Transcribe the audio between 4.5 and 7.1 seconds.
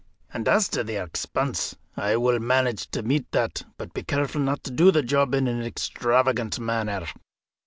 to do the job in an extravagant manner.'"